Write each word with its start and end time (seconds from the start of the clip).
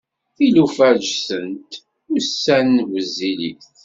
Tilufa 0.35 0.89
ggtent, 1.01 1.71
ussan 2.15 2.69
wezzilit. 2.89 3.65